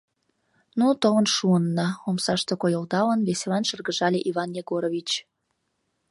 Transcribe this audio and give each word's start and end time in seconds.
—Ну, 0.79 0.87
толын 1.01 1.27
шуынна,— 1.35 1.87
омсаште 2.07 2.53
койылдалын, 2.61 3.19
веселан 3.27 3.63
шыргыжале 3.69 4.19
Иван 4.29 4.49
Егорович. 4.61 5.09